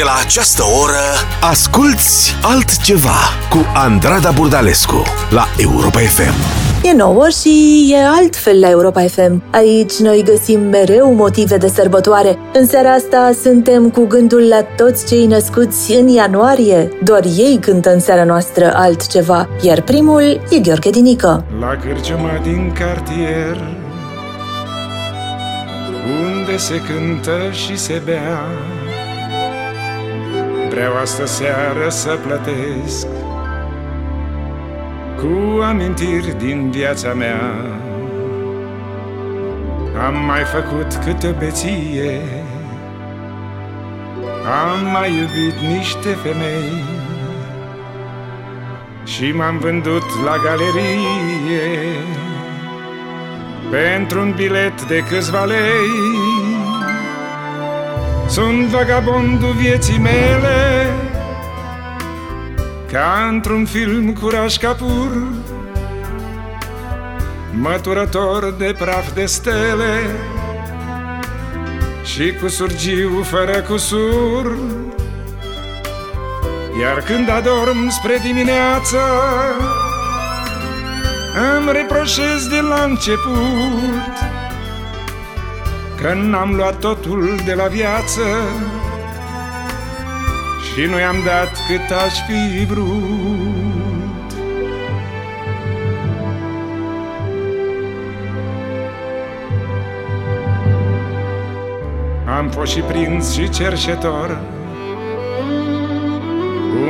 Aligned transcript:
De 0.00 0.06
la 0.06 0.18
această 0.24 0.62
oră 0.82 1.06
Asculți 1.40 2.34
altceva 2.42 3.18
Cu 3.50 3.58
Andrada 3.74 4.30
Burdalescu 4.30 5.02
La 5.30 5.44
Europa 5.56 5.98
FM 5.98 6.32
E 6.82 6.92
nouă 6.92 7.28
și 7.28 7.86
e 7.92 8.06
altfel 8.06 8.60
la 8.60 8.68
Europa 8.68 9.00
FM. 9.00 9.42
Aici 9.50 9.92
noi 9.92 10.22
găsim 10.24 10.60
mereu 10.60 11.14
motive 11.14 11.56
de 11.56 11.68
sărbătoare. 11.68 12.38
În 12.52 12.66
seara 12.66 12.92
asta 12.92 13.30
suntem 13.42 13.90
cu 13.90 14.06
gândul 14.06 14.48
la 14.48 14.62
toți 14.62 15.06
cei 15.06 15.26
născuți 15.26 15.92
în 15.92 16.08
ianuarie. 16.08 16.88
Doar 17.04 17.22
ei 17.36 17.58
cântă 17.60 17.92
în 17.92 18.00
seara 18.00 18.24
noastră 18.24 18.72
altceva, 18.74 19.48
iar 19.60 19.80
primul 19.80 20.40
e 20.50 20.58
Gheorghe 20.58 20.90
Dinică. 20.90 21.44
La 21.60 21.76
cârciuma 21.76 22.40
din 22.42 22.72
cartier 22.78 23.56
Unde 26.22 26.56
se 26.56 26.74
cântă 26.74 27.50
și 27.52 27.78
se 27.78 28.02
bea 28.04 28.40
Vreau 30.70 30.96
astă 30.96 31.26
seară 31.26 31.88
să 31.88 32.18
plătesc 32.26 33.06
Cu 35.16 35.60
amintiri 35.62 36.34
din 36.38 36.70
viața 36.70 37.12
mea. 37.12 37.40
Am 40.06 40.24
mai 40.24 40.42
făcut 40.44 41.04
câte 41.04 41.34
beție 41.38 42.20
Am 44.62 44.90
mai 44.92 45.10
iubit 45.10 45.76
niște 45.76 46.08
femei 46.08 46.84
Și 49.04 49.32
m-am 49.32 49.58
vândut 49.58 50.24
la 50.24 50.36
galerie 50.44 51.70
Pentru 53.70 54.20
un 54.20 54.32
bilet 54.36 54.84
de 54.86 55.04
câțiva 55.08 55.44
lei 55.44 56.39
sunt 58.30 58.66
vagabondul 58.66 59.52
vieții 59.52 59.98
mele 59.98 60.86
Ca 62.92 63.28
într-un 63.30 63.64
film 63.64 64.12
cu 64.12 64.28
Raj 64.28 64.56
Kapoor 64.56 65.10
Măturător 67.52 68.54
de 68.58 68.74
praf 68.78 69.12
de 69.12 69.26
stele 69.26 70.00
Și 72.04 72.32
cu 72.40 72.48
surgiu 72.48 73.22
fără 73.22 73.60
cusur. 73.60 74.58
Iar 76.80 77.02
când 77.02 77.30
adorm 77.30 77.88
spre 77.88 78.18
dimineață 78.22 78.98
Îmi 81.56 81.72
reproșez 81.72 82.46
de 82.46 82.60
la 82.60 82.82
început 82.82 84.29
Că 86.02 86.14
n-am 86.14 86.54
luat 86.54 86.78
totul 86.78 87.40
de 87.44 87.54
la 87.54 87.66
viață 87.66 88.22
Și 90.72 90.80
nu 90.90 90.98
i-am 90.98 91.16
dat 91.24 91.50
cât 91.68 91.96
aș 91.96 92.14
fi 92.26 92.64
vrut. 92.64 93.80
Am 102.36 102.48
fost 102.48 102.72
și 102.72 102.80
prins 102.80 103.32
și 103.32 103.48
cerșetor 103.48 104.40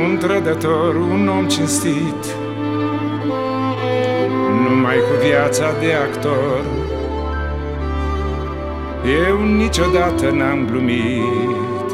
Un 0.03 0.17
trădător, 0.17 0.95
un 0.95 1.27
om 1.27 1.47
cinstit 1.47 2.25
Numai 4.67 4.95
cu 4.95 5.27
viața 5.27 5.65
de 5.79 5.93
actor 5.93 6.80
eu 9.05 9.43
niciodată 9.43 10.29
n-am 10.29 10.65
glumit. 10.65 11.89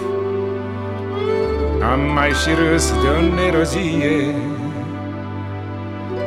Am 1.91 2.00
mai 2.13 2.30
și 2.30 2.50
râs 2.50 2.91
de 3.02 3.08
o 3.08 3.36
nerozie. 3.36 4.36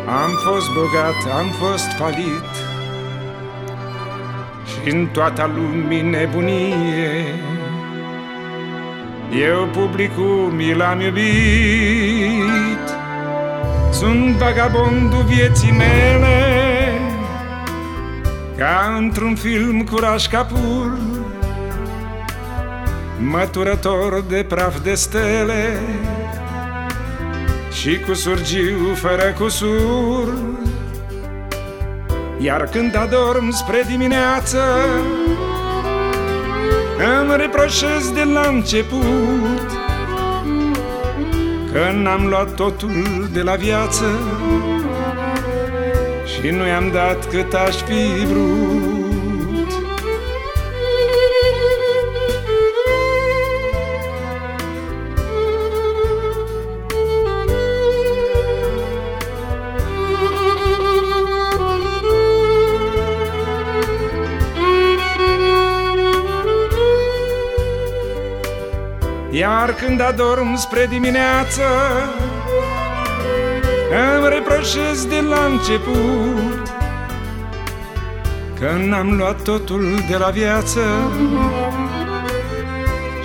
Am 0.06 0.30
fost 0.44 0.66
bogat, 0.74 1.38
am 1.38 1.46
fost 1.46 1.92
falit. 1.98 2.50
Și 4.66 4.92
în 4.94 5.06
toată 5.12 5.50
lumii 5.54 6.02
nebunie. 6.02 7.24
Eu 9.50 9.66
publicul 9.66 10.52
mi 10.56 10.74
l-am 10.74 11.00
iubit. 11.00 12.84
Sunt 13.90 14.34
vagabondul 14.36 15.24
vieții 15.26 15.72
mele 15.72 16.49
ca 18.60 18.94
într-un 18.98 19.34
film 19.34 19.84
cu 19.84 19.98
Raj 19.98 20.26
Kapoor 20.26 20.98
Măturător 23.18 24.24
de 24.28 24.44
praf 24.48 24.80
de 24.80 24.94
stele 24.94 25.80
Și 27.72 27.98
cu 27.98 28.14
surgiu 28.14 28.94
fără 28.94 29.34
cusur. 29.38 30.34
Iar 32.38 32.64
când 32.64 32.96
adorm 32.96 33.50
spre 33.50 33.84
dimineață 33.88 34.62
Îmi 37.20 37.36
reproșez 37.36 38.12
de 38.14 38.22
la 38.22 38.48
început 38.48 39.70
Că 41.72 41.90
n-am 41.94 42.26
luat 42.26 42.54
totul 42.54 43.28
de 43.32 43.42
la 43.42 43.54
viață 43.54 44.04
și 46.42 46.50
nu 46.50 46.66
i-am 46.66 46.90
dat 46.90 47.28
cât 47.28 47.54
aș 47.54 47.74
fi 47.74 48.26
vrut. 48.26 49.00
Iar 69.30 69.74
când 69.74 70.00
adorm 70.00 70.56
spre 70.56 70.86
dimineață 70.86 71.62
îmi 73.90 74.28
reproșez 74.28 75.06
de 75.06 75.20
la 75.20 75.44
început 75.44 76.68
Că 78.58 78.70
n-am 78.86 79.16
luat 79.16 79.42
totul 79.42 79.84
de 80.08 80.16
la 80.16 80.30
viață 80.30 80.80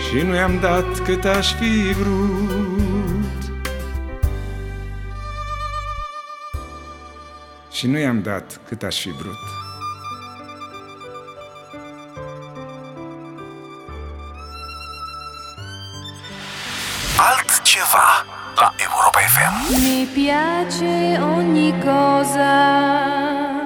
Și 0.07 0.21
nu 0.25 0.35
i-am 0.35 0.59
dat 0.61 0.99
cât 0.99 1.25
aș 1.25 1.53
fi 1.53 1.93
vrut. 1.93 3.63
Și 7.71 7.87
nu 7.87 7.97
i-am 7.97 8.21
dat 8.21 8.59
cât 8.67 8.83
aș 8.83 9.01
fi 9.01 9.09
vrut 9.09 9.64
Mi 19.67 20.05
piace 20.13 21.17
ogni 21.19 21.73
cosa 21.83 23.63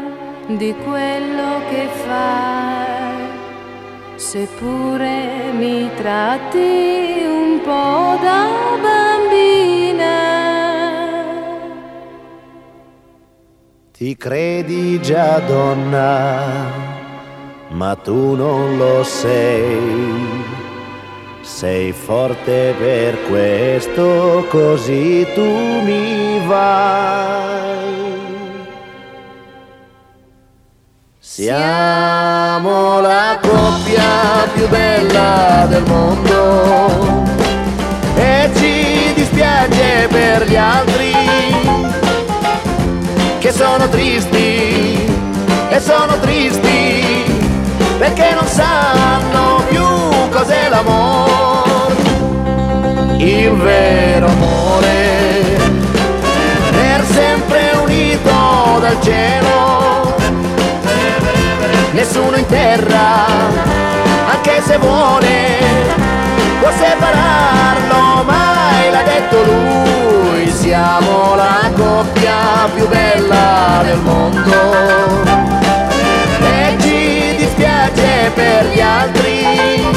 di 0.48 0.74
quello 0.86 1.60
che 1.70 1.90
fai, 2.06 3.28
seppure 4.16 5.52
mi 5.52 5.90
tratti 5.98 7.22
un 7.26 7.60
po' 7.62 8.18
da 8.24 8.48
bambina. 8.82 10.18
Ti 13.92 14.16
credi 14.16 15.02
già 15.02 15.40
donna, 15.40 16.72
ma 17.72 17.96
tu 17.96 18.36
non 18.36 18.78
lo 18.78 19.04
sei. 19.04 20.59
Sei 21.52 21.92
forte 21.92 22.74
per 22.78 23.24
questo, 23.28 24.46
così 24.50 25.28
tu 25.34 25.42
mi 25.42 26.42
vai. 26.48 26.68
Siamo 31.20 33.02
la 33.02 33.40
coppia 33.42 34.48
più 34.54 34.70
bella 34.70 35.66
del 35.68 35.84
mondo 35.86 37.26
e 38.16 38.50
ci 38.56 39.14
dispiace 39.16 40.08
per 40.08 40.48
gli 40.48 40.56
altri 40.56 41.14
che 43.40 43.52
sono 43.52 43.90
tristi 43.90 45.12
e 45.70 45.80
sono 45.80 46.18
tristi 46.20 47.26
perché 47.98 48.34
non 48.34 48.48
sanno 48.48 49.62
più 49.68 49.84
cos'è 50.30 50.70
l'amore, 50.70 51.29
il 53.20 53.52
vero 53.52 54.28
amore. 54.28 55.58
Per 56.72 57.04
sempre 57.06 57.72
unito 57.82 58.80
dal 58.80 58.98
cielo 59.02 60.16
nessuno 61.92 62.38
in 62.38 62.46
terra 62.46 63.26
anche 64.32 64.62
se 64.62 64.78
vuole 64.78 65.58
può 66.62 66.70
separarlo 66.72 68.24
mai 68.24 68.90
l'ha 68.92 69.04
detto 69.04 69.44
lui. 69.44 70.50
Siamo 70.50 71.36
la 71.36 71.70
coppia 71.76 72.70
più 72.74 72.88
bella 72.88 73.82
del 73.84 74.00
mondo. 74.00 75.49
Per 78.36 78.66
gli 78.74 78.80
altri 78.80 79.88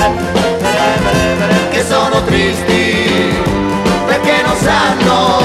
che 1.71 1.85
sono 1.85 2.23
tristi 2.25 3.41
perché 4.07 4.43
non 4.45 4.57
sanno 4.57 5.41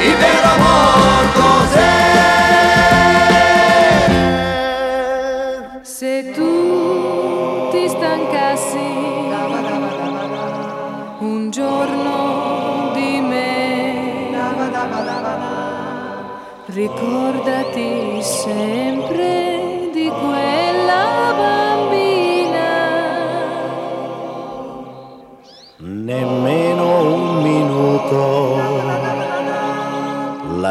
il 0.00 0.14
vero 0.16 0.48
amor 0.54 1.32
cos'è. 1.32 1.95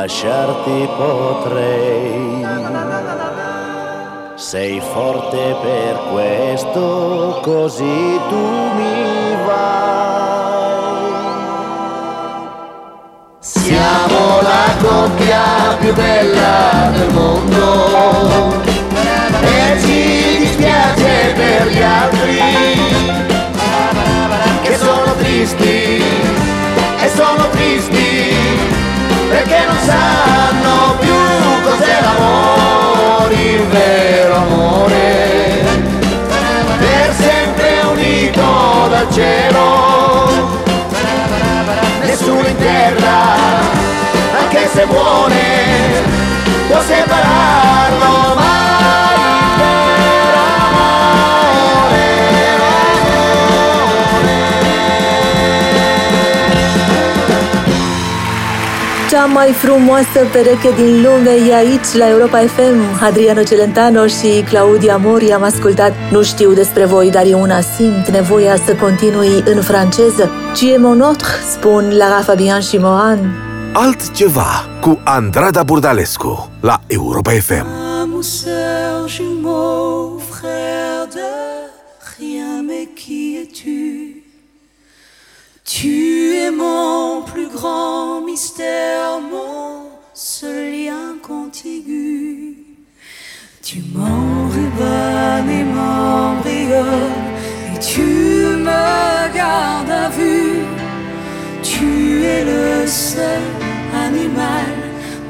Lasciarti 0.06 0.88
potrei. 0.98 2.46
Sei 4.36 4.80
forte 4.80 5.56
per 5.63 6.00
questo, 6.12 7.40
così 7.42 8.19
tu 8.30 8.48
mi 8.75 9.36
vai. 9.48 9.63
Siamo 13.40 14.42
la 14.42 14.75
coppia 14.80 15.75
più 15.80 15.92
bella 15.94 16.92
del 16.92 17.12
mondo 17.12 18.62
e 19.42 19.80
ci 19.81 20.38
dispiace 20.38 21.34
per 21.36 21.68
gli 21.69 21.81
altri 21.81 22.40
che 24.62 24.78
sono 24.78 25.16
tristi 25.18 26.04
e 27.00 27.10
sono 27.16 27.50
tristi 27.50 28.05
perché 29.36 29.66
non 29.66 29.78
sanno 29.84 30.96
più 31.00 31.14
cos'è 31.64 32.02
l'amore, 32.02 33.36
il 33.36 33.68
vero 33.68 34.36
amore, 34.36 35.66
per 36.80 37.14
sempre 37.18 37.82
unito 37.92 38.88
dal 38.90 39.08
cielo, 39.12 40.62
nessuno 42.04 42.48
in 42.48 42.58
terra, 42.58 43.36
anche 44.40 44.70
se 44.74 44.86
vuole, 44.86 45.55
Cea 59.25 59.31
mai 59.31 59.51
frumoasă 59.51 60.19
pereche 60.31 60.72
din 60.75 61.01
lume 61.01 61.50
e 61.50 61.56
aici, 61.56 61.94
la 61.94 62.10
Europa 62.10 62.38
FM. 62.38 63.04
Adriano 63.04 63.44
Celentano 63.44 64.07
și 64.07 64.44
Claudia 64.50 64.98
Mori 64.98 65.31
am 65.31 65.44
ascultat. 65.44 65.94
Nu 66.12 66.24
știu 66.24 66.54
despre 66.54 66.86
voi, 66.86 67.12
dar 67.12 67.25
eu 67.25 67.42
una 67.42 67.62
simt 67.62 68.10
nevoia 68.10 68.56
să 68.66 68.75
continui 68.75 69.44
în 69.45 69.62
franceză. 69.62 70.30
Tu 70.60 70.66
es 70.66 70.77
mon 70.77 71.01
autre, 71.01 71.27
spun 71.51 71.98
Lara 71.98 72.22
Fabian 72.22 72.62
și 72.62 72.77
Mohan. 72.77 73.19
Altceva 73.74 74.68
cu 74.81 75.00
Andrada 75.04 75.63
Burdalescu 75.63 76.50
la 76.62 76.80
Europa 76.88 77.31
FM. 77.31 77.66
Âme 78.01 78.13
ou 78.16 78.22
sœur 78.22 79.07
jumeau, 79.07 80.22
frère 80.30 81.07
de 81.13 81.45
Mon 86.52 87.24
plus 87.24 87.48
grand 87.48 88.22
mystère, 88.22 89.20
mon 89.20 89.90
seul 90.14 90.72
lien 90.72 91.18
contigu. 91.22 92.58
Tu 93.64 93.82
m'enrubannes 93.94 95.50
et 95.50 95.64
m'embrionnes, 95.64 97.34
et 97.74 97.80
tu 97.80 98.02
me 98.02 99.34
gardes 99.36 99.90
à 99.90 100.10
vue. 100.10 100.60
Tu 101.64 102.24
es 102.24 102.44
le 102.46 102.86
seul 102.86 103.42
animal 104.08 104.66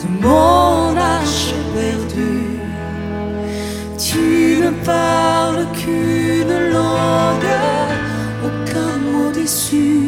de 0.02 0.28
mon 0.28 0.98
arche 0.98 1.54
perdue. 1.74 2.60
Tu 3.98 4.60
ne 4.62 4.72
parles 4.84 5.66
qu'une 5.74 6.72
langue, 6.72 7.56
aucun 8.44 8.98
mot 9.12 9.32
déçu. 9.32 10.05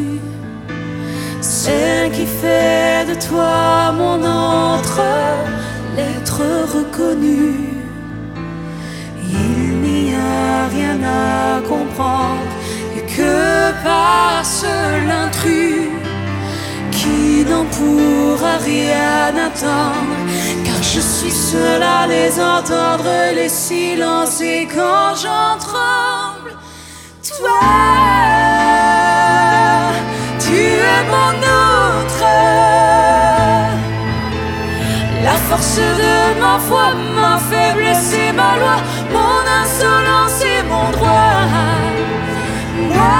Qui 2.12 2.26
fait 2.26 3.04
de 3.08 3.14
toi 3.28 3.92
mon 3.92 4.24
entre, 4.24 5.02
l'être 5.94 6.42
reconnu. 6.74 7.54
Il 9.30 9.80
n'y 9.86 10.14
a 10.14 10.66
rien 10.66 10.98
à 11.04 11.60
comprendre 11.60 12.50
et 12.96 13.02
que 13.02 13.70
passe 13.84 14.64
l'intrus 15.06 15.90
qui 16.90 17.44
n'en 17.48 17.66
pourra 17.66 18.56
rien 18.64 19.28
attendre. 19.48 20.16
Car 20.64 20.82
je 20.82 21.00
suis 21.00 21.30
seul 21.30 21.82
à 21.82 22.06
les 22.08 22.32
entendre, 22.40 23.32
les 23.32 23.48
silences, 23.48 24.40
et 24.40 24.66
quand 24.66 25.14
j'en 25.22 25.56
tremble, 25.58 26.56
toi, 27.22 29.07
force 35.58 35.76
de 35.76 36.40
ma 36.40 36.58
foi, 36.58 36.94
ma 37.14 37.38
faiblesse 37.38 38.12
et 38.14 38.32
ma 38.32 38.56
loi, 38.58 38.76
mon 39.12 39.44
insolence 39.62 40.42
et 40.44 40.62
mon 40.70 40.90
droit. 40.90 41.46
Moi, 42.94 43.18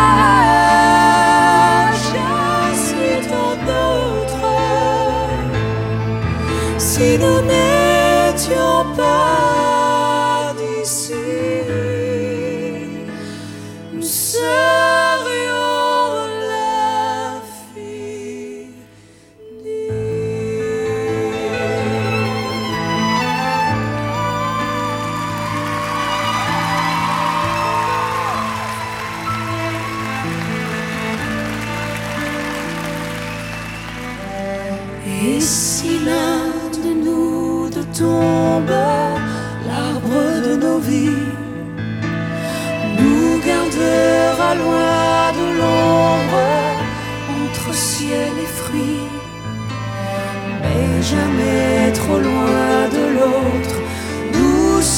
je 2.04 2.22
suis 2.86 3.20
autre. 3.32 4.46
Si 6.78 7.18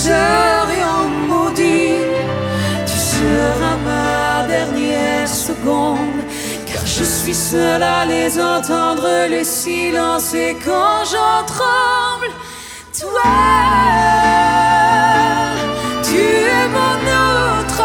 serions 0.04 1.08
maudits, 1.28 2.06
tu 2.86 2.98
seras 3.12 3.76
ma 3.88 4.46
dernière 4.46 5.28
seconde. 5.28 6.20
Car 6.68 6.84
je 6.86 7.04
suis 7.04 7.34
seul 7.34 7.82
à 7.82 8.04
les 8.06 8.40
entendre, 8.40 9.08
les 9.28 9.44
silences, 9.44 10.32
et 10.34 10.56
quand 10.64 11.00
j'en 11.12 11.38
tremble, 11.54 12.30
toi, 13.00 13.32
tu 16.06 16.22
es 16.58 16.66
mon 16.76 16.98
autre. 17.26 17.82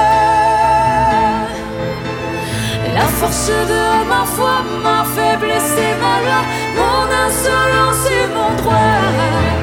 La 2.97 3.07
force 3.19 3.51
de 3.73 3.85
ma 4.11 4.23
foi, 4.35 4.55
ma 4.85 5.03
faiblesse 5.15 5.73
et 5.87 5.95
ma 6.03 6.15
loi, 6.25 6.41
mon 6.79 7.05
insolence 7.25 8.05
et 8.19 8.27
mon 8.35 8.51
droit. 8.61 9.54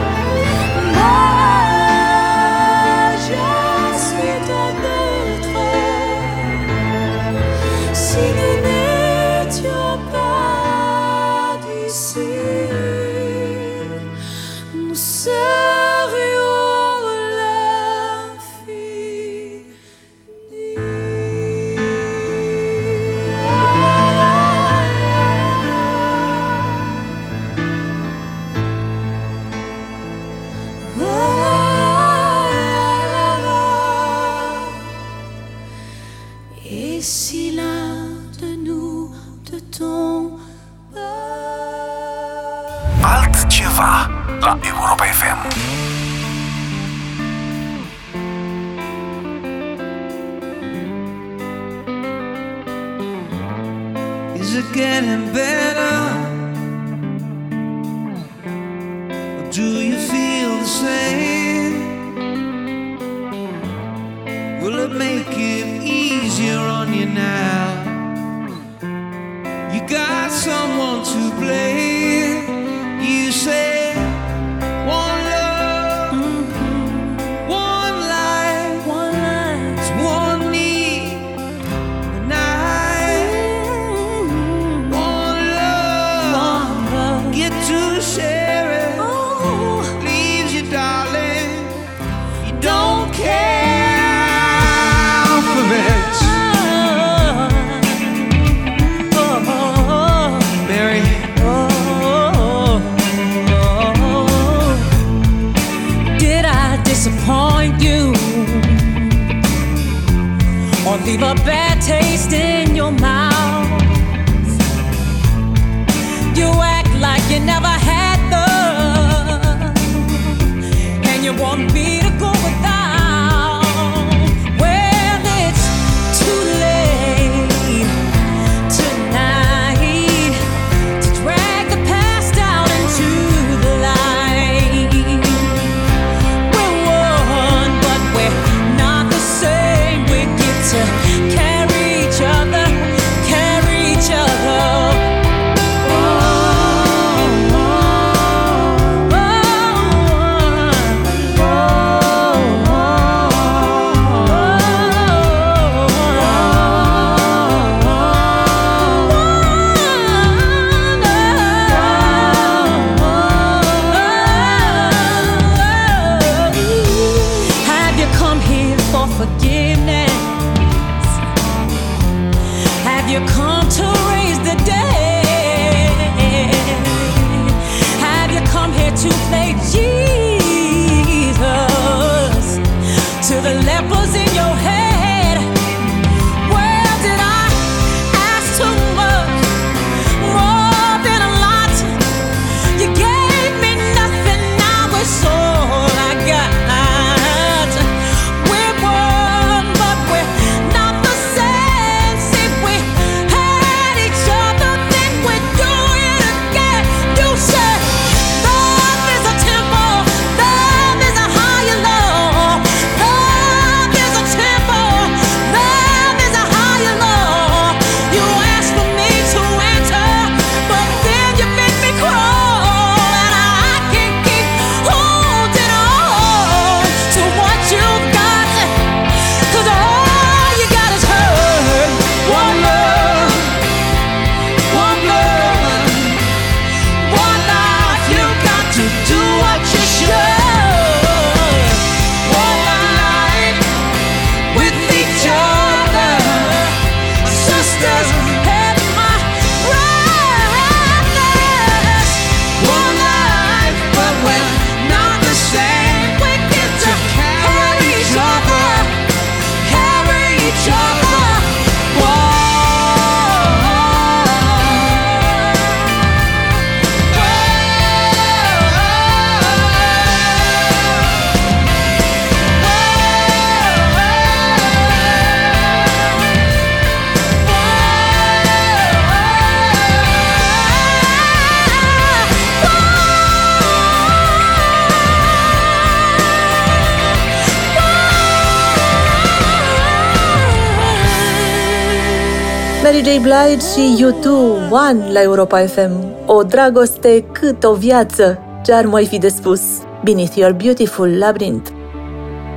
și 293.72 294.00
YouTube 294.00 294.68
One 294.70 295.12
la 295.12 295.22
Europa 295.22 295.58
FM. 295.58 295.90
O 296.26 296.42
dragoste 296.42 297.24
cât 297.32 297.64
o 297.64 297.74
viață, 297.74 298.38
ce 298.64 298.72
ar 298.72 298.84
mai 298.84 299.06
fi 299.06 299.18
de 299.18 299.28
spus. 299.28 299.60
Beneath 300.04 300.34
Your 300.34 300.52
Beautiful 300.52 301.18
Labyrinth. 301.18 301.70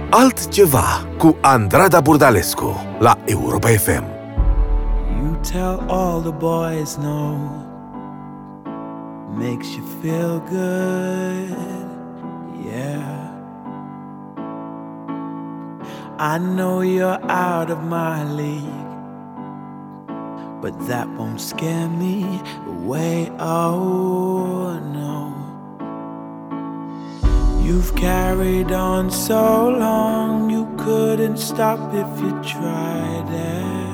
Altceva 0.10 1.08
cu 1.18 1.36
Andrada 1.42 2.02
Burdalescu 2.02 2.86
la 3.00 3.18
Europa 3.26 3.68
FM. 3.68 4.04
You 5.22 5.38
tell 5.52 5.84
all 5.88 6.22
the 6.22 6.32
boys 6.32 6.98
no 7.02 7.38
Makes 9.38 9.68
you 9.76 9.84
feel 10.02 10.44
good, 10.50 11.58
yeah 12.72 13.24
I 16.18 16.38
know 16.38 16.82
you're 16.84 17.20
out 17.28 17.70
of 17.70 17.78
my 17.90 18.36
league 18.36 18.85
but 20.66 20.88
that 20.88 21.08
won't 21.10 21.40
scare 21.40 21.88
me 21.88 22.42
away. 22.66 23.32
Oh 23.38 24.80
no. 25.00 25.32
You've 27.64 27.96
carried 27.96 28.72
on 28.72 29.12
so 29.12 29.70
long, 29.70 30.50
you 30.50 30.66
couldn't 30.80 31.38
stop 31.38 31.94
if 31.94 32.20
you 32.20 32.32
tried 32.42 33.30
it. 33.30 33.86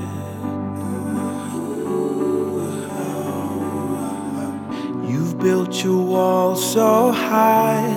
You've 5.12 5.38
built 5.40 5.84
your 5.84 6.02
wall 6.06 6.56
so 6.56 7.12
high 7.12 7.92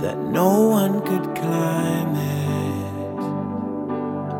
that 0.00 0.16
no 0.18 0.68
one 0.68 1.00
could 1.00 1.34
climb 1.34 2.14
it. 2.14 3.16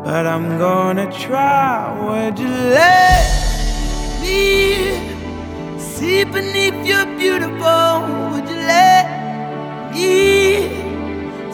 But 0.05 0.25
I'm 0.25 0.57
gonna 0.57 1.11
try. 1.11 1.91
Would 2.05 2.39
you 2.39 2.47
let? 2.47 3.46
Me 4.27 5.79
see 5.79 6.23
beneath 6.25 6.79
your 6.91 7.05
beautiful? 7.21 7.89
Would 8.31 8.47
you 8.51 8.59
let 8.75 9.05
me 9.93 10.13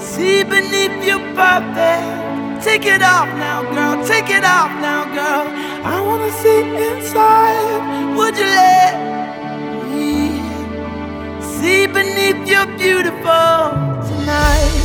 see 0.10 0.44
beneath 0.44 0.98
your 1.10 1.22
perfect? 1.38 2.63
Take 2.68 2.86
it 2.86 3.01
off 3.01 3.30
now, 3.46 3.60
girl. 3.75 3.96
Take 4.12 4.30
it 4.38 4.46
off 4.58 4.72
now, 4.88 5.01
girl. 5.18 5.46
I 5.94 5.96
wanna 6.08 6.32
see 6.42 6.62
inside. 6.88 8.15
Would 8.18 8.36
you 8.42 8.50
let 8.63 8.94
me 9.89 10.10
see 11.53 11.88
beneath 11.88 12.42
your 12.53 12.65
beautiful 12.77 13.51
tonight? 14.10 14.83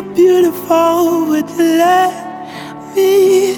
Beneath 0.00 0.18
your 0.18 0.42
beautiful? 0.42 1.26
Would 1.28 1.50
you 1.50 1.78
let 1.78 2.94
me 2.94 3.54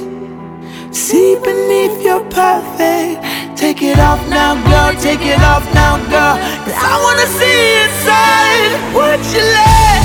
see 0.93 1.37
beneath 1.37 2.03
your 2.03 2.21
perfect? 2.31 3.23
Take 3.57 3.83
it 3.83 3.99
off 3.99 4.21
now, 4.29 4.55
girl. 4.69 5.01
Take 5.01 5.25
it 5.25 5.41
off 5.41 5.65
now, 5.75 5.97
girl. 6.11 6.37
Cause 6.65 6.75
I 6.77 6.99
wanna 7.03 7.27
see 7.27 7.83
inside. 7.85 8.73
Would 8.95 9.23
you 9.35 9.45
let 9.61 10.03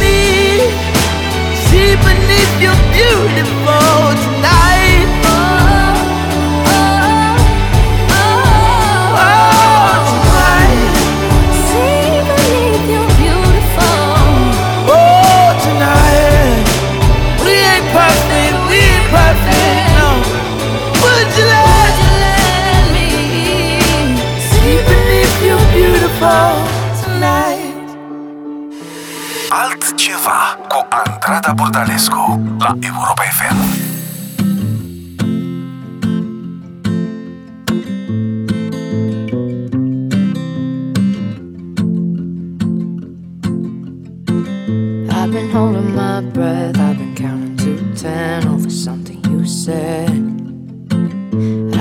me 0.00 0.18
see 1.66 1.96
beneath 2.06 2.54
your 2.60 2.76
beautiful 2.92 4.14
tonight? 4.24 5.08
Oh, 5.24 5.65
Cu 30.26 30.86
Andrada 30.90 31.54
Burdalescu 31.54 32.56
la 32.58 32.74
Europa 32.80 33.22
FM. 33.22 33.58
I've 45.08 45.30
been 45.30 45.50
holding 45.50 45.94
my 45.94 46.20
breath, 46.32 46.76
I've 46.76 46.98
been 46.98 47.14
counting 47.14 47.56
to 47.58 47.94
ten 47.94 48.48
over 48.48 48.68
something 48.68 49.22
you 49.30 49.46
said. 49.46 50.10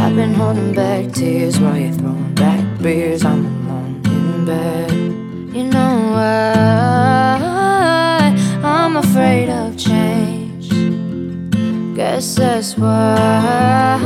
I've 0.01 0.15
been 0.15 0.35
holding 0.35 0.73
back 0.73 1.11
tears 1.13 1.59
while 1.59 1.77
you're 1.77 1.93
throwing 1.93 2.35
back 2.35 2.63
beers. 2.79 3.25
I'm 3.25 3.43
alone 3.45 4.01
in 4.05 4.45
bed. 4.45 4.91
You 5.55 5.63
know 5.63 6.11
why 6.13 7.14
I'm 8.95 9.03
afraid 9.03 9.49
of 9.49 9.77
change. 9.77 10.69
Guess 11.97 12.35
that's 12.35 12.77
why 12.77 13.99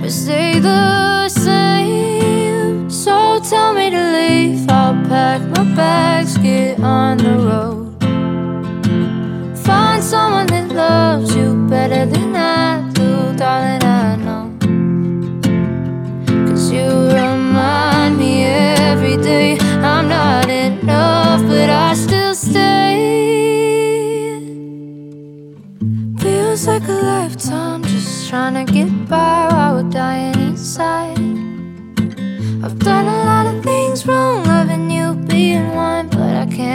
we 0.00 0.08
stay 0.08 0.58
the 0.58 1.28
same. 1.28 2.88
So 2.88 3.40
tell 3.40 3.74
me 3.74 3.90
to 3.90 4.12
leave. 4.16 4.70
I'll 4.70 4.94
pack 5.04 5.42
my 5.50 5.64
bags, 5.76 6.38
get 6.38 6.80
on 6.80 7.18
the 7.18 7.36
road. 7.48 8.00
Find 9.58 10.02
someone 10.02 10.46
that 10.46 10.70
loves 10.70 11.36
you 11.36 11.54
better 11.68 12.06
than 12.06 12.33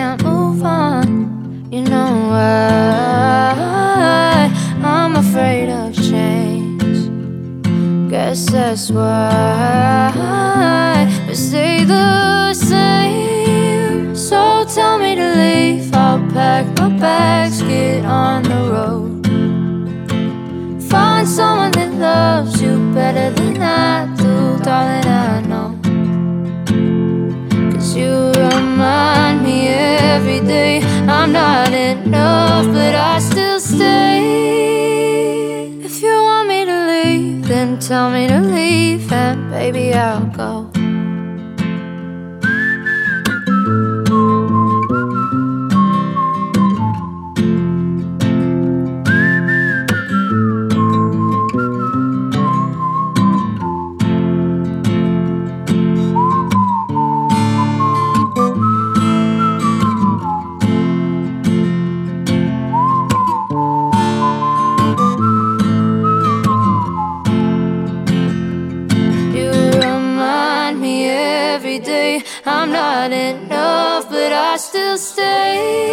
can't 0.09 0.23
move 0.23 0.63
on. 0.63 1.67
You 1.71 1.81
know 1.83 2.29
why? 2.31 3.53
I'm 4.83 5.15
afraid 5.15 5.69
of 5.69 5.93
change. 5.93 7.09
Guess 8.09 8.49
that's 8.51 8.89
why 8.89 10.07
we 11.27 11.35
stay 11.35 11.83
the 11.83 12.53
same. 12.55 14.15
So 14.15 14.65
tell 14.73 14.97
me 14.97 15.13
to 15.15 15.35
leave. 15.35 15.93
I'll 15.93 16.19
pack 16.31 16.65
my 16.79 16.89
bags, 16.97 17.61
get 17.61 18.03
on 18.05 18.43
the 18.43 18.61
road. 18.73 19.27
Find 20.89 21.27
someone 21.27 21.71
that 21.73 21.93
loves 21.93 22.59
you 22.61 22.91
better 22.95 23.29
than 23.37 23.61
I 23.61 24.07
do, 24.15 24.57
darling. 24.63 25.07
I 25.07 25.48
day. 30.49 30.81
I'm 31.07 31.31
not 31.31 31.71
enough, 31.71 32.65
but 32.73 32.95
I 32.95 33.19
still 33.19 33.59
stay. 33.59 34.17
If 35.87 36.01
you 36.01 36.15
want 36.27 36.47
me 36.49 36.65
to 36.65 36.77
leave, 36.91 37.47
then 37.47 37.79
tell 37.79 38.09
me 38.09 38.27
to 38.27 38.39
leave, 38.41 39.11
and 39.11 39.51
baby, 39.51 39.93
I'll 39.93 40.25
go. 40.41 40.58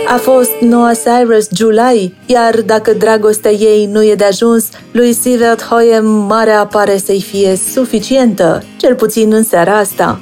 A 0.06 0.16
fost 0.16 0.50
Noah 0.60 0.96
Cyrus 1.04 1.48
July, 1.56 2.14
iar 2.26 2.60
dacă 2.60 2.92
dragostea 2.92 3.50
ei 3.50 3.86
nu 3.86 4.04
e 4.04 4.14
de 4.14 4.24
ajuns, 4.24 4.68
lui 4.90 5.12
Sivert 5.12 5.62
Hoyem 5.62 6.06
mare 6.06 6.52
apare 6.52 6.96
să-i 6.96 7.22
fie 7.22 7.56
suficientă, 7.72 8.64
cel 8.76 8.94
puțin 8.94 9.32
în 9.32 9.44
seara 9.44 9.78
asta. 9.78 10.18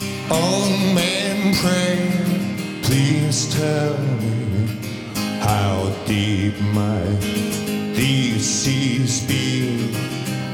Pray, 1.62 1.94
seas 8.40 9.20
be. 9.26 9.78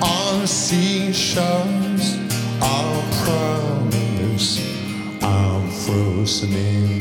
On 0.01 0.47
seashore 0.47 1.70
closening 6.21 7.01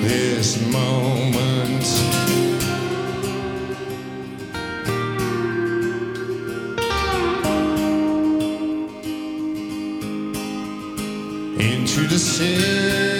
this 0.00 0.56
moment. 0.72 1.84
into 11.60 12.06
the 12.06 12.18
city. 12.18 13.17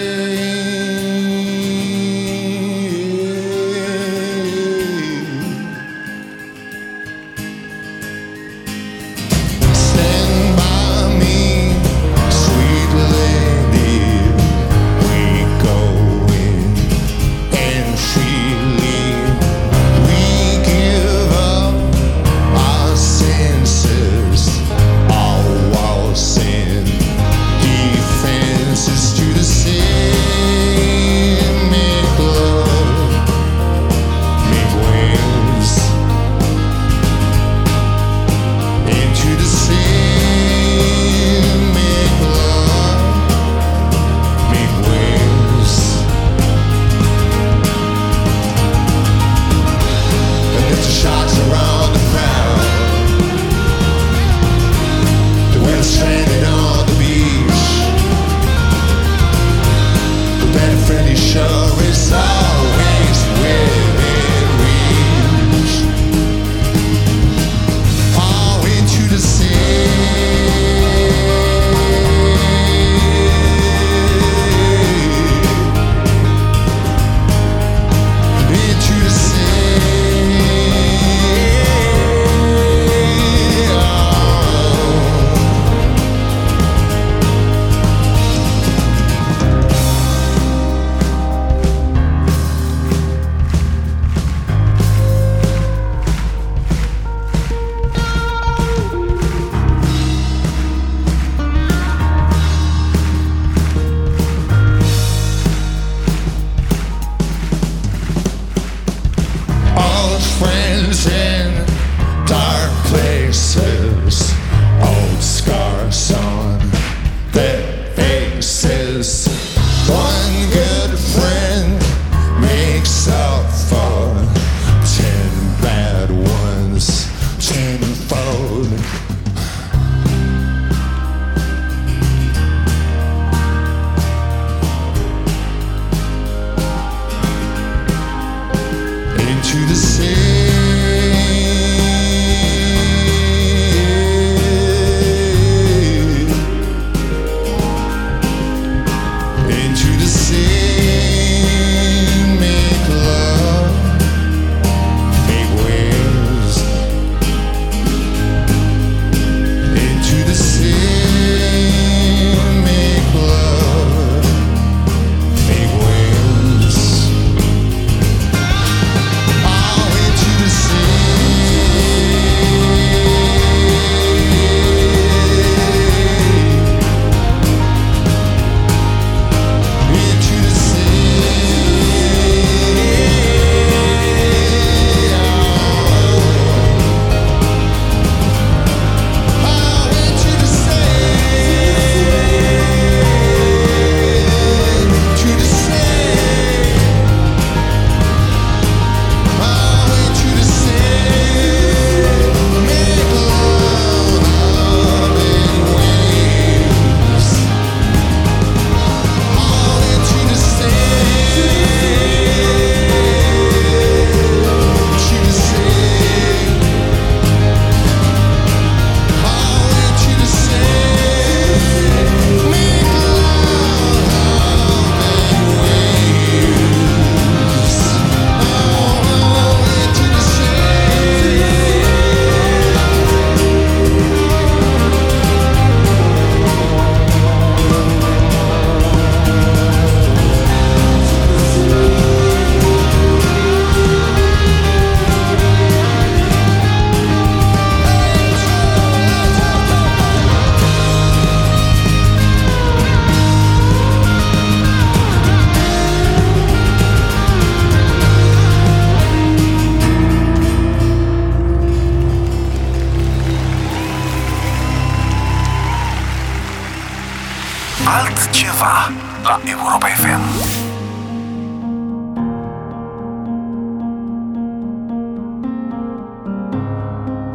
FM. 269.47 270.23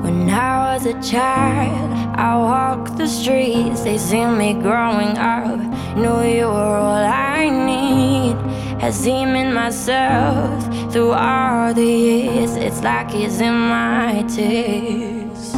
When 0.02 0.28
I 0.30 0.74
was 0.74 0.86
a 0.86 1.00
child, 1.02 1.90
I 2.16 2.36
walked 2.36 2.98
the 2.98 3.06
streets. 3.06 3.82
They 3.82 3.98
see 3.98 4.26
me 4.26 4.54
growing 4.54 5.16
up. 5.18 5.58
Knew 5.96 6.22
you 6.22 6.46
were 6.46 6.76
all 6.76 7.04
I 7.04 7.48
need. 7.48 8.36
Had 8.80 8.94
seen 8.94 9.28
in 9.28 9.54
myself 9.54 10.92
through 10.92 11.12
all 11.12 11.72
the 11.72 11.84
years. 11.84 12.56
It's 12.56 12.82
like 12.82 13.14
it's 13.14 13.40
in 13.40 13.54
my 13.54 14.24
tears. 14.28 15.54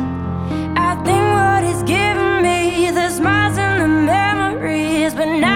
I 0.76 0.94
think 1.04 1.24
what 1.36 1.64
he's 1.64 1.82
given 1.82 2.42
me, 2.42 2.90
the 2.90 3.10
smiles 3.10 3.58
and 3.58 3.80
the 3.80 3.88
memories, 3.88 5.14
but 5.14 5.26
now 5.26 5.55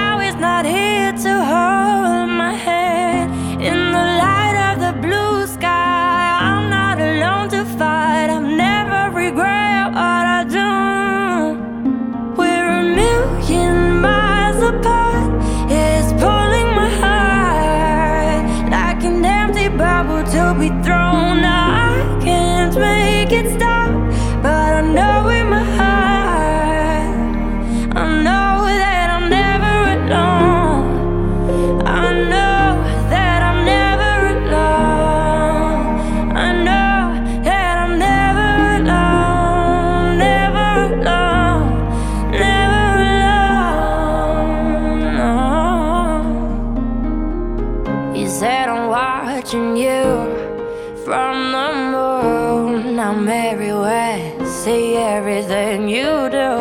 I'm 53.11 53.27
everywhere, 53.27 54.47
see 54.47 54.95
everything 54.95 55.89
you 55.89 56.31
do. 56.31 56.53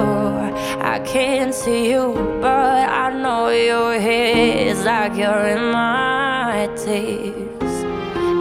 I 0.81 0.99
can't 1.05 1.53
see 1.53 1.91
you, 1.91 2.15
but 2.41 2.89
I 2.89 3.13
know 3.21 3.49
you're 3.49 3.99
here. 3.99 4.71
It's 4.71 4.83
like 4.83 5.13
you're 5.15 5.45
in 5.45 5.71
my 5.71 6.67
tears. 6.75 7.75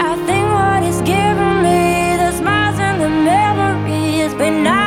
I 0.09 0.17
think 0.27 0.47
what 0.57 0.83
is 0.85 1.03
giving 1.03 1.57
me 1.67 2.17
the 2.17 2.33
smiles 2.33 2.79
and 2.79 2.99
the 2.99 3.11
memories, 3.11 4.33
but 4.33 4.53
now 4.53 4.78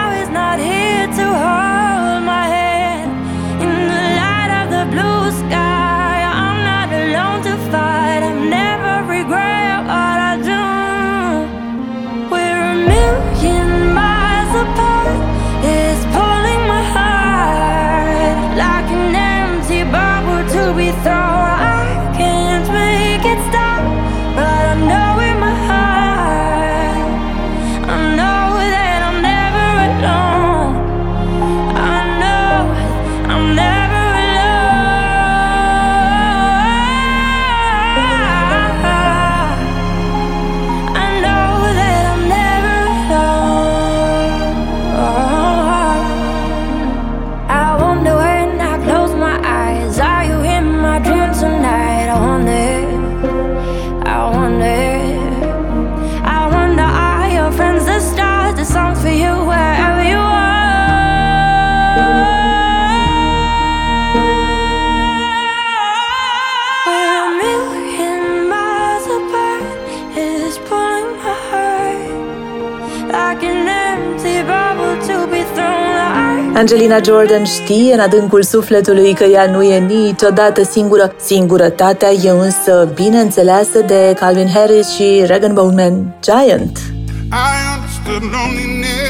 Angelina 76.62 77.00
Jordan 77.06 77.44
știe 77.44 77.94
în 77.94 78.00
adâncul 78.00 78.44
sufletului 78.44 79.14
că 79.14 79.24
ea 79.24 79.52
nu 79.52 79.64
e 79.64 79.80
niciodată 79.80 80.64
singură. 80.64 81.16
Singurătatea 81.20 82.10
e 82.10 82.30
însă 82.30 82.92
bine 82.94 83.20
înțeleasă 83.20 83.80
de 83.88 84.16
Calvin 84.20 84.48
Harris 84.54 84.94
și 84.96 85.24
Regan 85.26 85.54
Bowman 85.54 86.16
Giant. 86.22 86.78
I 86.78 87.52
understood 87.76 88.24
loneliness 88.38 89.10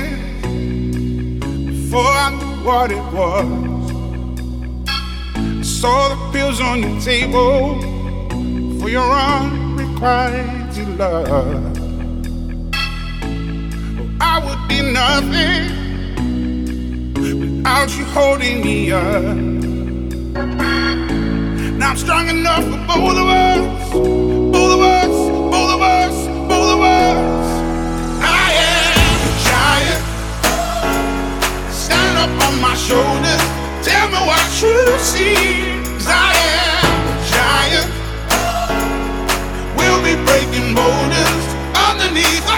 before 1.65 2.13
I 2.25 2.29
knew 2.37 2.53
what 2.65 2.89
it 2.89 3.05
was. 3.15 3.45
I 5.59 5.63
saw 5.63 6.07
the 6.09 6.17
pills 6.31 6.59
on 6.71 6.79
your 6.79 6.97
table 7.03 7.75
for 8.79 8.89
your 8.89 9.09
unrequited 9.39 10.87
love. 10.97 11.29
Oh, 11.29 11.53
I 14.21 14.39
would 14.45 14.61
be 14.67 14.79
nothing 14.91 15.80
without 17.21 17.95
you 17.97 18.05
holding 18.05 18.61
me 18.61 18.91
up. 18.91 19.35
Now 21.77 21.89
I'm 21.91 21.97
strong 21.97 22.27
enough 22.29 22.63
for 22.63 22.79
both 22.87 23.17
of 23.17 23.27
us, 23.27 23.93
both 23.93 24.71
of 24.73 24.81
us, 24.81 25.13
both 25.53 25.71
of 25.75 25.81
us, 25.81 26.15
both 26.49 26.69
of 26.75 26.81
us. 26.81 27.47
I 28.21 28.47
am 28.69 28.97
a 29.29 29.33
giant. 29.49 30.03
Stand 31.73 32.17
up 32.23 32.33
on 32.47 32.53
my 32.61 32.75
shoulders. 32.75 33.43
Tell 33.85 34.07
me 34.09 34.19
what 34.29 34.45
you 34.61 34.77
see. 34.99 35.35
I 36.07 36.33
am 36.57 37.07
a 37.13 37.17
giant. 37.35 37.89
We'll 39.77 40.01
be 40.03 40.15
breaking 40.25 40.73
boulders 40.75 41.45
underneath 41.87 42.50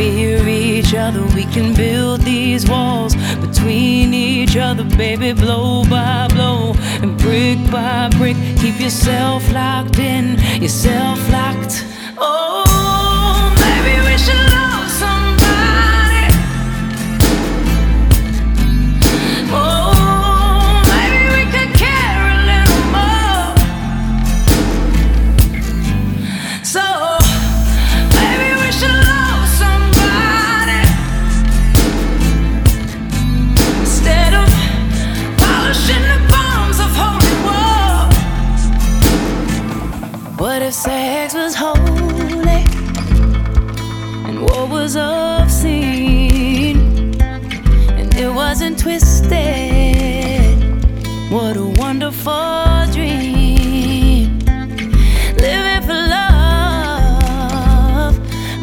fear 0.00 0.48
each 0.48 0.94
other. 0.94 1.22
We 1.36 1.44
can 1.44 1.74
build 1.74 2.22
these 2.22 2.66
walls 2.66 3.14
between 3.36 4.14
each 4.14 4.56
other, 4.56 4.84
baby, 4.96 5.34
blow 5.34 5.84
by 5.84 6.26
blow 6.28 6.72
and 7.02 7.18
brick 7.18 7.58
by 7.70 8.08
brick. 8.16 8.36
Keep 8.62 8.80
yourself 8.80 9.42
locked 9.52 9.98
in, 9.98 10.38
yourself 10.62 11.18
locked. 11.30 11.84
Oh. 12.16 13.09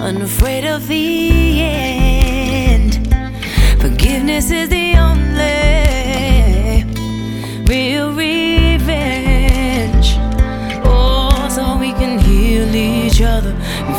unafraid 0.07 0.65
of 0.65 0.87
the 0.87 1.61
end. 1.61 2.93
Forgiveness 3.81 4.51
is 4.51 4.69
the 4.69 4.95
only 4.97 6.83
real 7.65 8.13
revenge. 8.13 9.27
Oh, 10.85 11.49
so 11.49 11.77
we 11.77 11.91
can 11.91 12.19
heal 12.19 12.73
each 12.75 13.21
other 13.21 13.53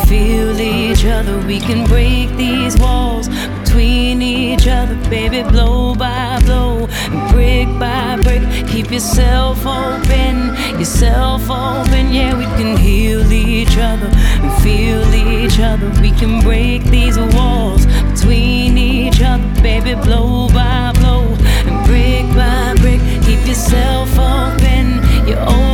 feel 0.09 0.59
each 0.59 1.05
other. 1.05 1.39
We 1.47 1.61
can 1.61 1.87
break 1.87 2.35
these 2.37 2.77
walls 2.79 3.29
between 3.61 4.23
each 4.23 4.67
other, 4.67 4.97
baby, 5.11 5.43
blow 5.43 5.95
by 5.95 6.41
blow, 6.45 6.87
brick 7.31 7.69
by 7.79 8.19
brick. 8.23 8.43
Keep 8.71 8.91
yourself 8.93 9.67
open, 9.67 10.55
yourself 10.79 11.51
open. 11.51 12.13
Yeah, 12.13 12.37
we 12.37 12.45
can 12.45 12.77
heal 12.77 13.33
each 13.33 13.77
other 13.77 14.11
and 14.13 14.63
feel 14.63 15.03
each 15.15 15.59
other. 15.59 15.89
We 16.01 16.11
can 16.13 16.41
break 16.41 16.85
these 16.85 17.19
walls 17.19 17.87
between 18.13 18.79
each 18.79 19.21
other, 19.23 19.63
baby, 19.63 19.95
blow 19.95 20.49
by 20.49 20.93
blow 21.01 21.23
and 21.67 21.87
brick 21.87 22.27
by 22.37 22.75
brick. 22.81 23.01
Keep 23.25 23.47
yourself 23.47 24.11
open, 24.19 25.01
you're 25.27 25.41
open. 25.41 25.68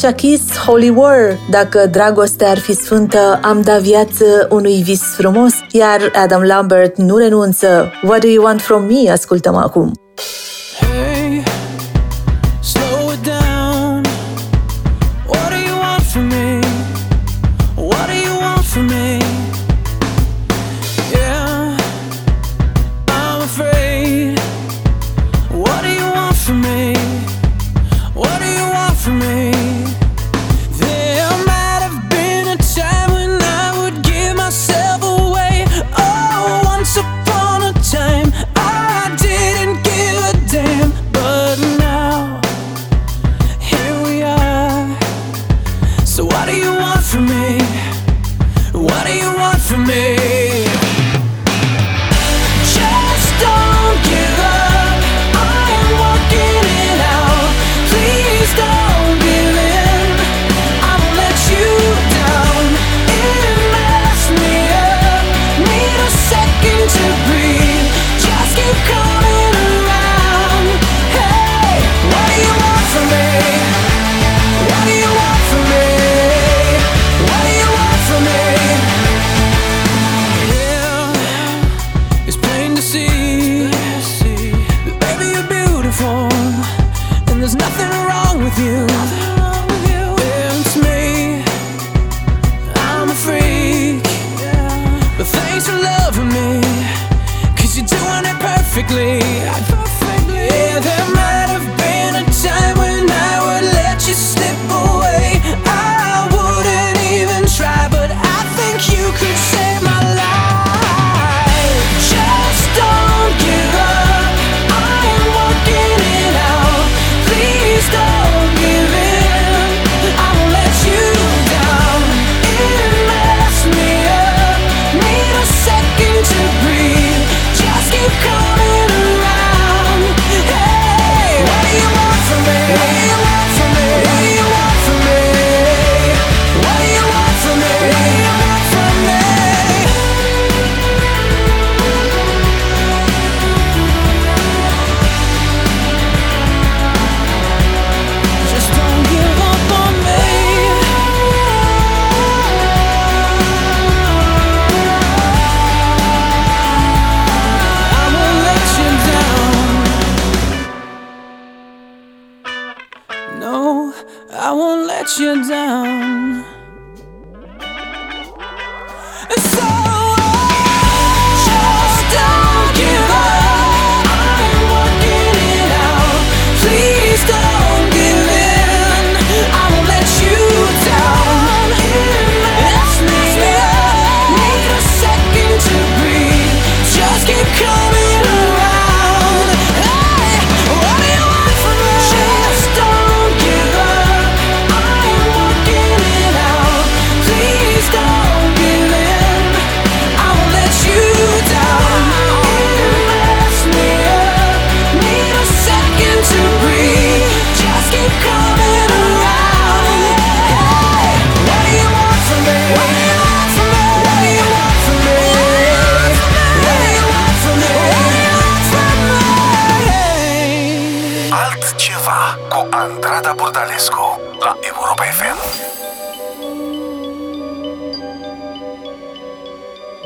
Shakis 0.00 0.56
Holy 0.66 0.88
War, 0.88 1.38
Dacă 1.50 1.86
dragostea 1.86 2.50
ar 2.50 2.58
fi 2.58 2.72
sfântă, 2.72 3.38
am 3.42 3.62
da 3.62 3.78
viață 3.78 4.24
unui 4.50 4.82
vis 4.82 5.02
frumos, 5.02 5.52
iar 5.70 6.00
Adam 6.14 6.42
Lambert 6.42 6.96
nu 6.96 7.16
renunță. 7.16 7.92
What 8.02 8.20
do 8.20 8.28
you 8.28 8.44
want 8.44 8.60
from 8.60 8.84
me? 8.84 9.10
Ascultăm 9.10 9.54
acum. 9.54 9.92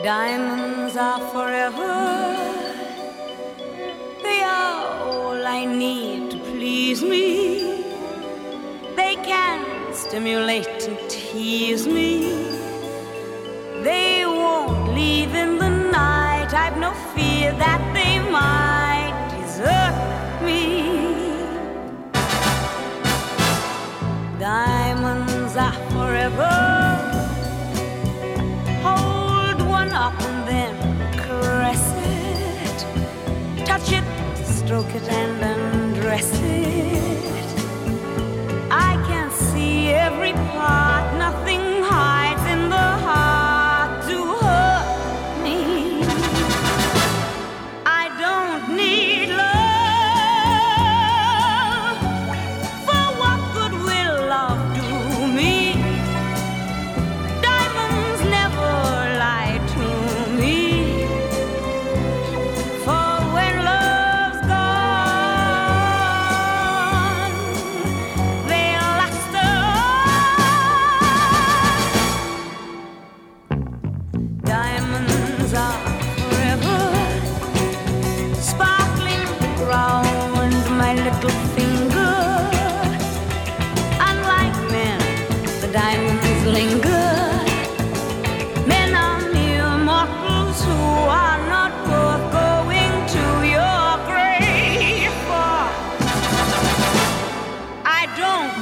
Diamonds 0.04 0.98
are 0.98 1.18
forever. 1.32 1.94
They 4.22 4.42
are 4.42 4.98
all 5.00 5.46
I 5.46 5.64
need 5.64 6.30
to 6.32 6.38
please 6.40 7.02
me. 7.02 7.82
They 8.96 9.14
can 9.14 9.94
stimulate 9.94 10.82
and 10.86 10.98
tease 11.08 11.86
me. 11.86 12.20
They 13.82 14.26
won't 14.26 14.92
leave 14.94 15.34
in 15.34 15.56
the 15.56 15.70
night. 15.70 16.52
I've 16.52 16.76
no 16.76 16.92
fear 17.14 17.52
that 17.52 17.93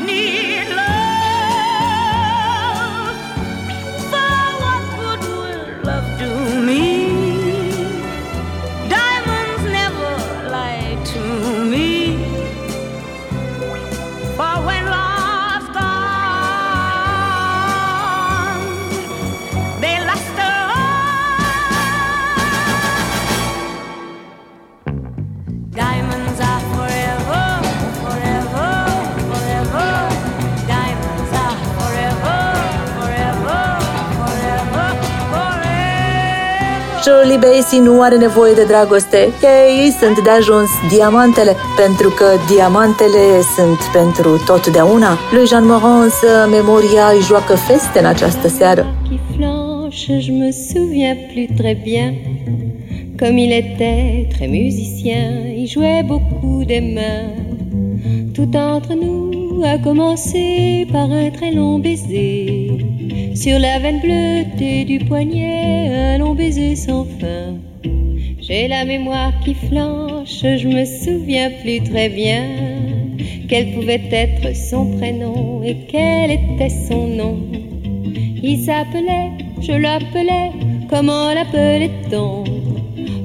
need 0.07 0.69
love. 0.69 0.92
Shirley 37.05 37.39
Bassey 37.39 37.79
nu 37.79 38.01
are 38.01 38.17
nevoie 38.17 38.55
de 38.55 38.65
dragoste. 38.65 39.17
Ei 39.81 39.91
sunt 40.01 40.23
de 40.23 40.31
ajuns 40.31 40.71
diamantele, 40.95 41.57
pentru 41.77 42.09
că 42.19 42.27
diamantele 42.55 43.25
sunt 43.57 43.79
pentru 43.93 44.43
totdeauna. 44.47 45.19
Lui 45.33 45.47
Jean 45.47 45.67
Morin 45.67 46.03
însă 46.03 46.29
memoria 46.51 47.05
îi 47.15 47.23
joacă 47.29 47.55
feste 47.57 47.99
în 47.99 48.05
această 48.05 48.49
seară. 48.49 48.83
qui 49.09 49.21
flanche, 49.37 50.19
je 50.21 50.33
me 50.33 50.51
souviens 50.51 51.17
plus 51.31 51.49
très 51.61 51.77
bien. 51.89 52.11
Comme 53.21 53.39
il 53.45 53.53
était 53.63 54.27
très 54.35 54.49
musicien, 54.59 55.25
il 55.61 55.67
jouait 55.75 56.05
beaucoup 56.11 56.65
des 56.73 56.83
mains. 56.97 57.27
Tout 58.35 58.55
entre 58.75 58.93
nous 59.03 59.63
a 59.75 59.77
commencé 59.89 60.43
par 60.93 61.09
un 61.11 61.31
très 61.39 61.53
long 61.55 61.81
baiser. 61.81 63.02
Sur 63.35 63.59
la 63.59 63.79
veine 63.79 64.01
bleutée 64.01 64.85
du 64.85 64.99
poignet, 64.99 65.89
un 65.91 66.19
long 66.19 66.35
baiser 66.35 66.77
sans 66.77 67.05
fin. 67.19 67.57
J'ai 68.41 68.69
la 68.69 68.85
mémoire 68.85 69.33
qui 69.43 69.55
flanche, 69.55 70.43
je 70.43 70.69
me 70.69 70.85
souviens 70.85 71.51
plus 71.63 71.81
très 71.83 72.11
bien. 72.11 72.45
Quel 73.49 73.73
pouvait 73.73 74.03
être 74.11 74.55
son 74.55 74.99
prénom 74.99 75.63
et 75.65 75.77
quel 75.89 76.31
était 76.31 76.69
son 76.69 77.07
nom. 77.07 77.39
Il 78.43 78.65
s'appelait, 78.65 79.31
je 79.61 79.73
l'appelais, 79.73 80.51
comment 80.91 81.33
l'appelait-on? 81.33 82.45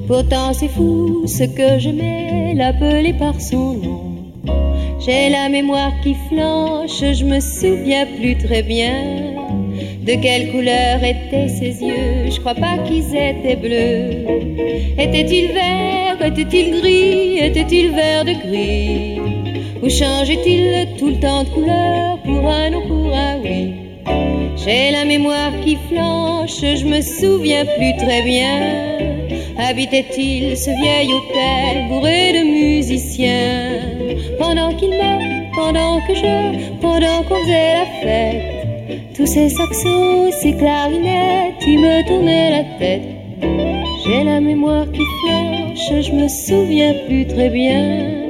Pourtant 0.06 0.54
c'est 0.54 0.68
fou 0.68 1.26
ce 1.26 1.44
que 1.44 1.78
j'aimais, 1.78 2.54
l'appeler 2.54 3.12
par 3.12 3.38
son 3.40 3.74
nom. 3.74 4.04
J'ai 5.00 5.28
la 5.28 5.50
mémoire 5.50 5.92
qui 6.02 6.14
flanche, 6.28 7.00
je 7.00 7.24
me 7.24 7.40
souviens 7.40 8.06
plus 8.18 8.36
très 8.38 8.62
bien 8.62 9.17
de 10.08 10.14
quelle 10.22 10.50
couleur 10.50 11.04
étaient 11.04 11.48
ses 11.48 11.84
yeux? 11.84 12.30
Je 12.30 12.40
crois 12.40 12.54
pas 12.54 12.78
qu'ils 12.86 13.14
étaient 13.14 13.56
bleus. 13.56 14.24
Était-il 14.98 15.48
vert, 15.52 16.16
était-il 16.24 16.80
gris, 16.80 17.38
était-il 17.38 17.90
vert 17.90 18.24
de 18.24 18.32
gris? 18.32 19.20
Ou 19.82 19.88
changeait-il 19.90 20.96
tout 20.96 21.08
le 21.08 21.20
temps 21.20 21.44
de 21.44 21.50
couleur 21.50 22.18
pour 22.24 22.48
un 22.48 22.70
non, 22.70 22.86
pour 22.88 23.14
un? 23.14 23.38
Oui 23.44 23.74
j'ai 24.56 24.90
la 24.90 25.04
mémoire 25.04 25.52
qui 25.62 25.76
flanche, 25.88 26.60
je 26.60 26.84
me 26.84 27.00
souviens 27.00 27.64
plus 27.64 27.94
très 27.96 28.22
bien. 28.22 28.58
Habitait-il 29.56 30.56
ce 30.56 30.70
vieil 30.82 31.08
hôtel 31.12 31.88
bourré 31.88 32.32
de 32.32 32.44
musiciens? 32.44 33.78
Pendant 34.38 34.74
qu'il 34.74 34.90
meurt, 34.90 35.22
pendant 35.54 36.00
que 36.06 36.14
je, 36.14 36.76
pendant 36.80 37.22
qu'on 37.22 37.36
faisait 37.44 37.74
la 37.74 37.86
fête 38.02 38.57
Tous 39.18 39.26
ces 39.26 39.48
saxos, 39.48 40.30
ces 40.40 40.52
clarinettes, 40.52 41.66
ils 41.66 41.80
me 41.80 42.06
tournaient 42.06 42.50
la 42.52 42.78
tête. 42.78 43.02
J'ai 44.06 44.22
la 44.22 44.40
mémoire 44.40 44.86
qui 44.92 45.02
flanche, 45.20 46.04
je 46.06 46.12
me 46.12 46.28
souviens 46.28 46.94
plus 47.08 47.26
très 47.26 47.50
bien 47.50 48.28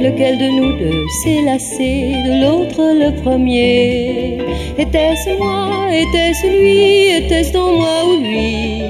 Lequel 0.00 0.38
de 0.38 0.48
nous 0.58 0.78
deux 0.78 1.04
s'est 1.24 1.42
lassé 1.44 2.12
de 2.26 2.42
l'autre 2.42 2.80
le 3.02 3.20
premier. 3.22 4.38
Était-ce 4.78 5.36
moi, 5.36 5.88
était-ce 5.92 6.46
lui, 6.46 7.24
était-ce 7.24 7.52
dans 7.52 7.72
moi 7.72 7.96
ou 8.06 8.22
lui? 8.22 8.82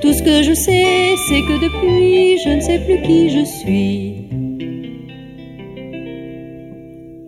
Tout 0.00 0.12
ce 0.12 0.22
que 0.22 0.44
je 0.44 0.54
sais, 0.54 1.16
c'est 1.26 1.42
que 1.48 1.64
depuis, 1.64 2.38
je 2.44 2.50
ne 2.50 2.60
sais 2.60 2.78
plus 2.78 3.02
qui 3.02 3.30
je 3.30 3.44
suis. 3.44 4.26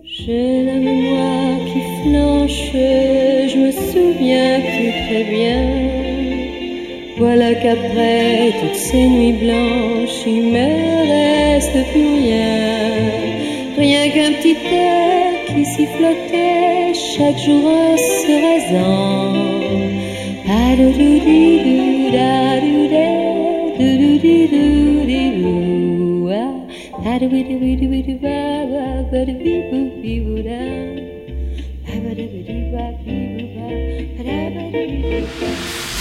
J'ai 0.05 0.63
la 0.63 0.75
mémoire 0.75 1.57
qui 1.65 1.81
flanche, 2.01 2.71
bien. 5.09 5.63
Voilà 7.17 7.53
qu'après 7.55 8.53
toutes 8.61 8.75
ces 8.75 9.07
nuits 9.07 9.33
blanches, 9.33 10.23
il 10.25 10.43
me 10.53 10.69
reste 11.13 11.91
plus 11.91 12.07
rien. 12.21 12.59
Rien 13.77 14.09
qu'un 14.09 14.33
petit 14.33 14.57
air 14.71 15.45
qui 15.47 15.65
sifflotait 15.65 16.93
chaque 16.93 17.39
jour 17.39 17.65
en 17.65 17.97
se 17.97 18.33
rasant. 18.45 19.39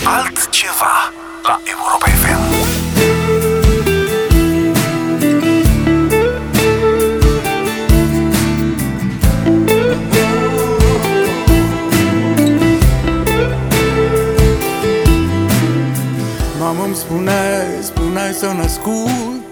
Altceva 0.05 1.13
la 1.43 1.61
Europa 1.65 2.07
FM. 2.07 2.43
Mamă 16.59 16.85
îmi 16.85 16.95
spuneai, 16.95 17.67
spuneai 17.83 18.33
să 18.33 18.47
născut. 18.47 19.47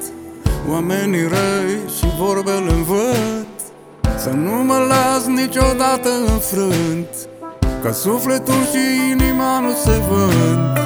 Oamenii 0.70 1.28
răi 1.28 1.78
și 1.98 2.06
vorbele 2.18 2.70
învăț 2.70 3.62
Să 4.16 4.30
nu 4.30 4.64
mă 4.64 4.78
las 4.88 5.26
niciodată 5.26 6.08
înfrânt 6.26 7.08
Că 7.86 7.92
sufletul 7.92 8.62
și 8.72 9.10
inima 9.10 9.58
nu 9.60 9.72
se 9.84 9.96
vând. 10.08 10.78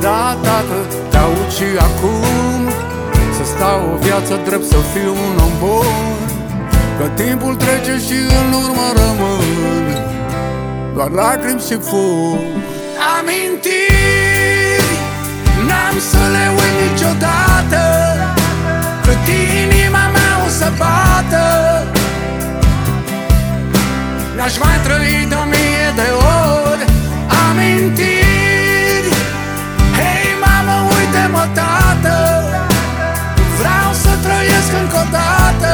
Da, 0.00 0.36
tată, 0.42 0.78
te 1.10 1.16
aud 1.16 1.50
și 1.56 1.66
acum. 1.88 2.62
Să 3.36 3.44
stau 3.44 3.80
o 3.92 3.96
viață 3.96 4.40
drept 4.44 4.64
să 4.64 4.76
fiu 4.92 5.10
un 5.10 5.36
om 5.46 5.52
bun. 5.58 6.16
Că 6.98 7.22
timpul 7.22 7.54
trece 7.54 7.94
și 8.06 8.18
în 8.40 8.48
urmă 8.62 8.86
rămân. 9.00 9.86
Doar 10.94 11.10
lacrimi 11.10 11.60
și 11.60 11.76
fum. 11.88 12.38
Amintiri 13.16 14.84
N-am 15.66 15.96
să 16.10 16.22
le 16.34 16.44
uit 16.60 16.74
niciodată. 16.86 17.82
Cât 19.04 19.24
inima 19.62 20.04
mea 20.16 20.34
o 20.46 20.48
să 20.48 20.68
bată. 20.78 21.44
Le-aș 24.36 24.58
mai 24.58 24.76
trăi 24.84 25.26
de 25.28 25.34
o 25.34 25.44
mie 25.44 25.52
de 25.52 25.60
ori 25.60 25.71
Amintiri. 27.52 29.12
Hei 29.98 30.28
mamă, 30.44 30.76
uite-mă 30.96 31.44
tată. 31.54 32.16
Vreau 33.58 33.92
să 34.02 34.10
trăiesc 34.24 34.72
încă 34.82 34.96
o 34.96 35.06
dată. 35.10 35.72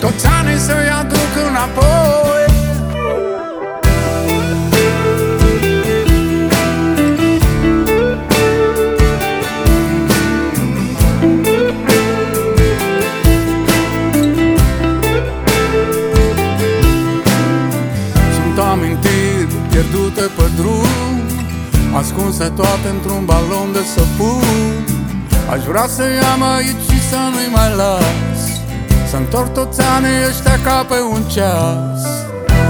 Toți 0.00 0.26
anii 0.26 0.58
să-i 0.58 0.88
aduc 1.00 1.32
înapoi 1.48 2.29
Ascunse 21.98 22.44
toate 22.44 22.88
într-un 22.94 23.24
balon 23.24 23.72
de 23.72 23.82
săpun. 23.94 24.44
Aș 25.52 25.62
vrea 25.70 25.86
să 25.96 26.02
iau 26.02 26.52
aici 26.54 26.82
și 26.90 26.98
să 27.08 27.16
nu-i 27.32 27.50
mai 27.52 27.70
las. 27.76 28.40
Să 29.10 29.16
întorc 29.16 29.52
toți 29.52 29.80
anii 29.96 30.26
ăștia 30.28 30.58
ca 30.64 30.86
pe 30.88 30.98
un 31.14 31.22
ceas. 31.34 32.02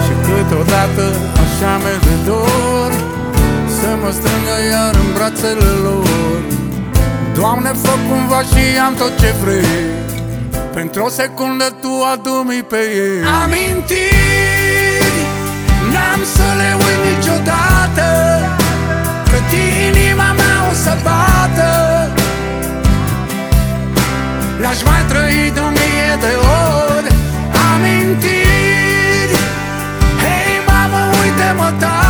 Și 0.04 0.12
câteodată 0.24 1.04
așa 1.42 1.72
mi 1.82 1.96
de 2.06 2.16
dor 2.26 2.92
Să 3.78 3.88
mă 4.02 4.10
strângă 4.18 4.56
iar 4.70 4.94
în 4.94 5.08
brațele 5.14 5.70
lor. 5.86 6.42
Doamne, 7.34 7.70
fă 7.82 7.94
cumva 8.08 8.40
și 8.50 8.78
am 8.86 8.94
tot 8.94 9.18
ce 9.20 9.34
vrei. 9.42 9.88
Pentru 10.72 11.02
o 11.02 11.08
secundă 11.08 11.64
tu 11.80 11.92
adu-mi 12.12 12.62
pe 12.68 12.80
ei. 13.04 13.18
Amintiri 13.42 14.80
N-am 15.92 16.20
să 16.34 16.46
le 16.60 16.70
uit 16.84 17.00
niciodată. 17.16 18.04
Cât 18.16 18.29
inima 19.88 20.32
mea 20.32 20.58
o 20.70 20.74
să 20.74 20.96
bată. 21.02 21.70
L-aș 24.60 24.82
mai 24.82 25.02
trăi 25.08 25.50
de 25.54 25.60
o 25.60 25.68
mie 25.68 26.12
de 26.20 26.32
ori. 26.96 27.14
Amintiri. 27.72 29.36
Hei 30.22 30.54
mamă, 30.66 31.02
uite-mă 31.22 31.72
tată 31.78 32.09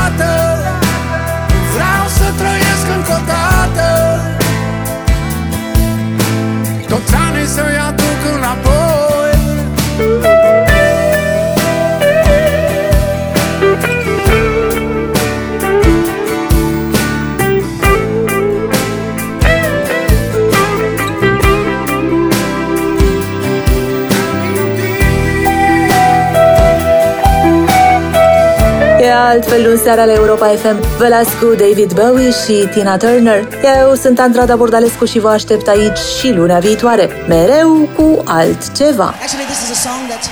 altfel 29.30 29.70
în 29.70 29.78
seara 29.78 30.04
la 30.04 30.12
Europa 30.12 30.46
FM. 30.62 30.78
Vă 30.98 31.08
las 31.08 31.28
cu 31.40 31.46
David 31.64 31.92
Bowie 32.00 32.30
și 32.42 32.54
Tina 32.72 32.96
Turner. 32.96 33.40
Eu 33.80 33.94
sunt 33.94 34.18
Andrada 34.26 34.56
Bordalescu 34.56 35.04
și 35.12 35.18
vă 35.18 35.30
aștept 35.38 35.66
aici 35.68 36.00
și 36.18 36.28
luna 36.38 36.58
viitoare. 36.58 37.04
Mereu 37.28 37.72
cu 37.96 38.06
altceva. 38.24 39.08
Actually, 39.24 39.46
this 39.52 39.60
is 39.64 39.70
a 39.76 39.80
song 39.88 40.00
that 40.12 40.24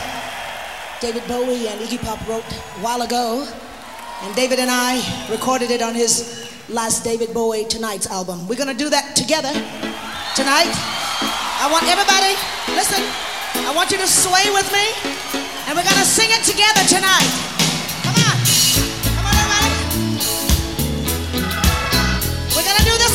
David 1.05 1.25
Bowie 1.35 1.65
and 1.73 1.79
Iggy 1.85 1.99
Pop 2.07 2.21
wrote 2.29 2.51
a 2.77 2.81
while 2.85 3.03
ago, 3.09 3.25
and 4.23 4.31
David 4.41 4.59
and 4.65 4.73
I 4.91 4.95
recorded 5.37 5.71
it 5.77 5.83
on 5.89 5.95
his 6.03 6.13
last 6.79 6.99
David 7.11 7.31
Bowie 7.39 7.67
Tonight's 7.77 8.09
album. 8.19 8.37
We're 8.49 8.61
gonna 8.63 8.81
do 8.85 8.89
that 8.97 9.07
together 9.23 9.55
tonight. 10.41 10.75
I 11.65 11.67
want 11.75 11.85
everybody, 11.95 12.33
listen, 12.81 13.03
I 13.69 13.71
want 13.79 13.89
you 13.93 13.99
to 14.07 14.11
sway 14.25 14.47
with 14.59 14.69
me, 14.77 14.87
and 15.67 15.73
we're 15.77 15.89
gonna 15.91 16.11
sing 16.19 16.31
it 16.37 16.43
together 16.53 16.83
tonight. 16.97 17.58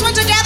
Someone 0.03 0.15
to. 0.15 0.42